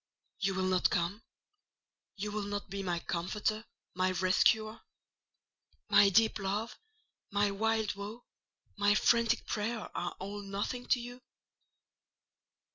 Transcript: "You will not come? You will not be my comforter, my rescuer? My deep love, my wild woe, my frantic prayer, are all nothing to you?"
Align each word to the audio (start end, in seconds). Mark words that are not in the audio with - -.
"You 0.39 0.55
will 0.55 0.65
not 0.65 0.89
come? 0.89 1.21
You 2.15 2.31
will 2.31 2.41
not 2.41 2.71
be 2.71 2.81
my 2.81 2.97
comforter, 2.97 3.67
my 3.93 4.09
rescuer? 4.13 4.81
My 5.89 6.09
deep 6.09 6.39
love, 6.39 6.75
my 7.29 7.51
wild 7.51 7.93
woe, 7.93 8.25
my 8.77 8.95
frantic 8.95 9.45
prayer, 9.45 9.95
are 9.95 10.15
all 10.17 10.41
nothing 10.41 10.87
to 10.87 10.99
you?" 10.99 11.21